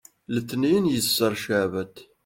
[0.33, 1.95] letniyen yesser ceɛbet